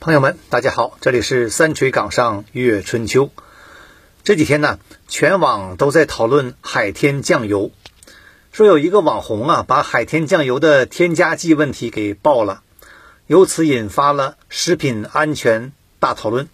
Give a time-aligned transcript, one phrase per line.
[0.00, 3.30] 朋友们，大家好，这里是三锤岗上月春秋。
[4.22, 4.78] 这几天呢，
[5.08, 7.72] 全网都在讨论海天酱油，
[8.52, 12.62] 说有一个网红啊，把海天酱油的添加剂问题给爆了，
[13.26, 16.48] 由此引发了食品安全大讨论。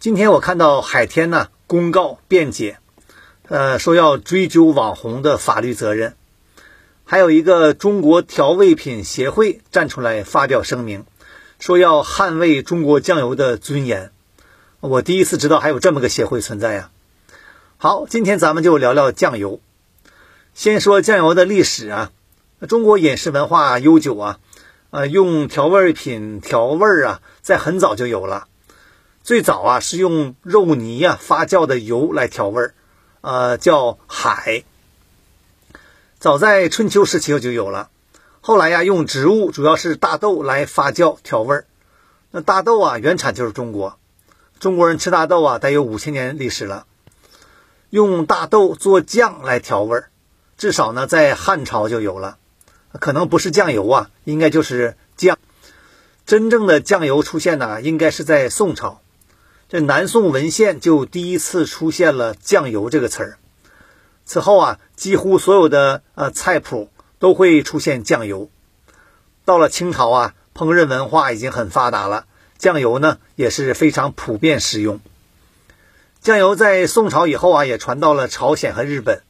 [0.00, 2.78] 今天我看到海天呢公告辩解，
[3.48, 6.14] 呃，说要追究网红的法律责任。
[7.04, 11.04] 还有一个中国调味品协会站出来发表声明，
[11.58, 14.12] 说要捍卫中国酱油的尊严。
[14.80, 16.90] 我第一次知道还有这么个协会存在呀。
[17.76, 19.60] 好，今天咱们就聊聊酱油。
[20.54, 22.12] 先说酱油的历史啊，
[22.68, 24.38] 中国饮食文化悠久啊，
[24.90, 28.46] 呃，用调味品调味儿啊，在很早就有了。
[29.22, 32.74] 最早啊是用肉泥啊发酵的油来调味儿，
[33.20, 34.64] 呃，叫海。
[36.18, 37.90] 早在春秋时期就有了，
[38.48, 41.66] 后来呀，用植物，主要是大豆来发酵调味儿。
[42.30, 43.98] 那大豆啊，原产就是中国，
[44.58, 46.86] 中国人吃大豆啊，得有五千年历史了。
[47.90, 50.08] 用大豆做酱来调味儿，
[50.56, 52.38] 至少呢，在汉朝就有了，
[52.92, 55.36] 可能不是酱油啊，应该就是酱。
[56.24, 59.02] 真正的酱油出现呢，应该是在宋朝，
[59.68, 63.38] 这南宋文献就第一次出现了酱油这个词儿。
[64.24, 66.88] 此后啊，几乎所有的呃菜谱
[67.18, 68.50] 都会出现酱油。
[69.44, 72.26] 到了清朝啊，烹饪文化已经很发达了，
[72.58, 75.00] 酱油呢也是非常普遍使用。
[76.20, 79.22] 酱油在宋朝以后啊，也传到了朝鲜和日本。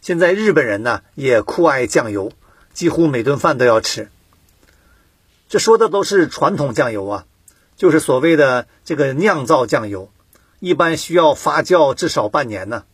[0.00, 2.32] 现在日本人呢也酷爱酱油，
[2.72, 4.08] 几乎每顿饭都要吃。
[5.48, 7.24] 这说的都是传统酱油啊，
[7.76, 10.10] 就是所谓的这个酿造酱油，
[10.60, 12.84] 一般需要发酵至少半年呢。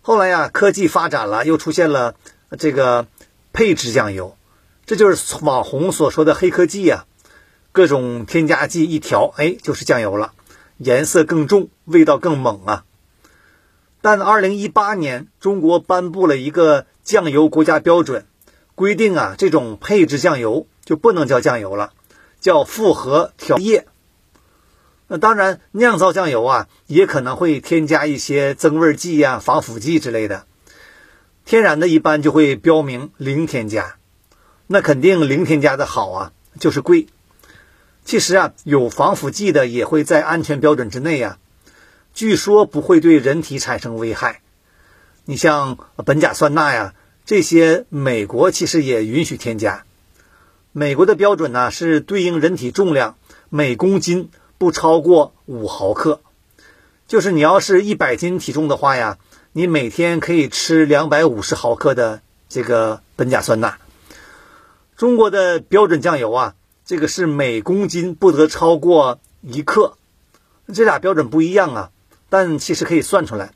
[0.00, 2.14] 后来呀，科技发展了，又出现了
[2.58, 3.06] 这个
[3.56, 4.36] 配制酱油，
[4.84, 7.06] 这就是网红所说的黑科技呀。
[7.72, 10.34] 各种添加剂一调，哎，就是酱油了，
[10.76, 12.84] 颜色更重，味道更猛啊。
[14.02, 18.26] 但二零一八年，中国颁布了一个酱油国家标准，
[18.74, 21.94] 规定啊，这种配制酱油就不能叫酱油了，
[22.40, 23.86] 叫复合调液。
[25.08, 30.44] 那当然，酿造酱油啊，也可能会添加一些增味剂呀、防腐剂之类的。
[31.46, 33.96] 天然的一般就会标明零添加，
[34.66, 37.06] 那肯定零添加的好啊，就是贵。
[38.04, 41.38] 其实啊，有防腐剂的也会在安全标准之内呀，
[42.12, 44.42] 据说不会对人体产生危害。
[45.24, 49.84] 你像苯甲酸钠呀，这些美国其实也允许添加。
[50.72, 53.16] 美国的标准呢是对应人体重量
[53.48, 54.28] 每公斤。
[54.58, 56.22] 不超过五毫克，
[57.08, 59.18] 就是你要是一百斤体重的话呀，
[59.58, 63.78] 你每天可以吃两百五十毫克的这个苯甲酸钠。
[64.98, 69.96] 中国的标准酱油啊，这个是每公斤不得超过一克，
[70.74, 71.90] 这俩标准不一样啊，
[72.28, 73.54] 但其实可以算出来，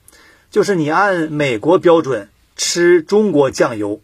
[0.50, 4.00] 就是你按美国标准吃中国酱油，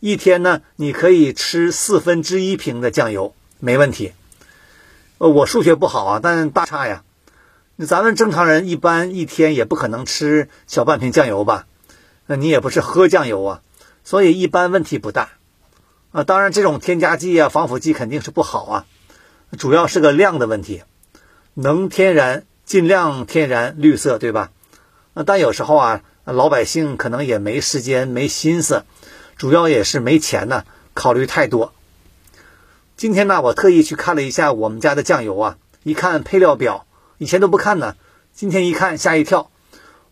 [0.00, 4.14] 一天呢，你可以吃四分之一瓶的酱油，没问题。
[5.18, 7.03] 呃，我数学不好啊，但大差呀。
[7.76, 11.66] 那咱们正常人一般一天也不可能吃小半瓶酱油吧？
[12.26, 13.62] 那你也不是喝酱油啊，
[14.04, 15.30] 所以一般问题不大。
[16.12, 18.86] 啊，当然这种添加剂啊、防腐剂肯定是不好啊，
[19.58, 20.82] 主要是个量的问题。
[21.54, 24.52] 能天然尽量天然绿色，对吧？
[25.12, 28.84] 那但有时候啊，老百姓可能也没时间、没心思，
[29.36, 30.64] 主要也是没钱呢，
[30.94, 31.74] 考虑太多。
[32.96, 36.86] 今天呢，我特意去看了一下我们家的酱油啊，一看配料表，
[37.18, 37.96] 以前都不看呢，
[38.32, 39.50] 今天一看吓一跳，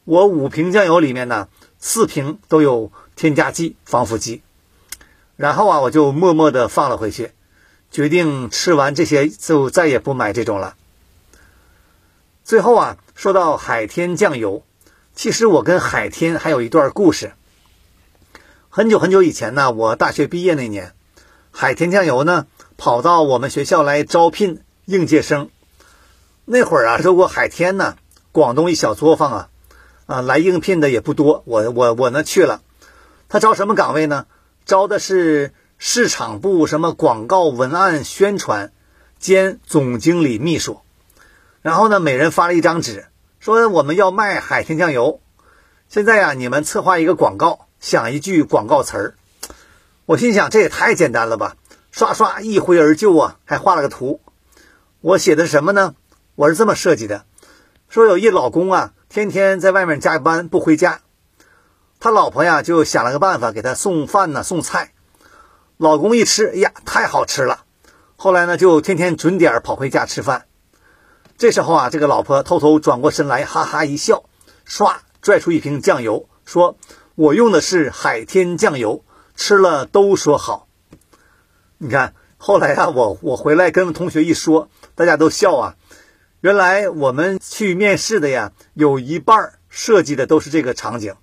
[0.05, 1.49] 我五瓶酱油里面呢，
[1.79, 4.43] 四瓶都有添加剂、防腐剂，
[5.37, 7.33] 然后啊，我就默默的放了回去，
[7.91, 10.77] 决定吃完这些就再也不买这种了。
[12.45, 14.65] 最后啊，说到海天酱油，
[15.15, 17.33] 其实我跟海天还有一段故事。
[18.69, 20.95] 很久很久以前呢，我大学毕业那年，
[21.51, 22.47] 海天酱油呢。
[22.79, 25.51] 跑到我们学校来招聘应届生，
[26.45, 27.97] 那会儿啊，如果海天呢，
[28.33, 29.49] 广东一小作坊啊，
[30.07, 31.45] 啊，来应聘的也不多。
[31.47, 32.63] 我我我呢去了，
[33.29, 34.27] 他招什么岗位呢？
[34.65, 38.73] 招的是市场部什么广告文案宣传
[39.21, 40.81] 兼总经理秘书。
[41.63, 43.07] 然后呢，每人发了一张纸，
[43.39, 45.21] 说我们要卖海天酱油。
[45.89, 49.15] 现在呀，你们策划一个广告，想一句广告词儿。
[50.07, 51.55] 我心想，这也太简单了吧。
[51.93, 54.21] 刷刷一挥而就啊，还画了个图。
[55.01, 55.95] 我写的什么呢？
[56.35, 57.27] 我是这么设计的：
[57.91, 61.03] 说有一老公啊，天天在外面加班不回家，
[62.01, 64.95] 他老婆呀就想了个办法给他送饭呢，送菜。
[65.77, 67.65] 老公一吃，哎呀，太好吃了。
[68.17, 70.47] 后来呢，就天天准点跑回家吃饭。
[71.37, 74.25] 这时候啊，这个老婆偷偷转过身来，哈哈一笑，
[74.67, 76.79] 唰拽出一瓶酱油，说
[77.15, 79.05] ：“我用的是海天酱油，
[79.37, 80.67] 吃了都说好。”
[81.77, 85.77] 你看，后来啊，我我回来跟同学一说，大家都笑啊。
[86.43, 91.15] 原来我们去面试的呀，有一半设计的都是这个场景。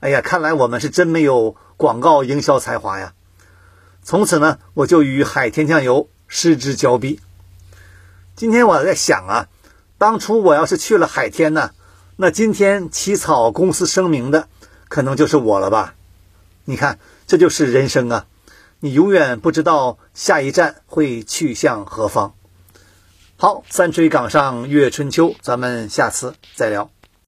[0.00, 3.14] 哎呀，看来我们是真没有广告营销才华呀！
[4.02, 7.20] 从此呢，我就与海天酱油失之交臂。
[8.36, 9.48] 今天我在想啊，
[9.96, 11.70] 当初我要是去了海天呢，
[12.16, 14.50] 那今天起草公司声明的
[14.90, 15.94] 可能就是我了吧？
[16.66, 18.26] 你看，这就是人生啊！
[18.80, 22.34] 你永远不知道下一站会去向何方。
[23.36, 26.93] 好，三吹岗上月春秋，咱们下次再聊。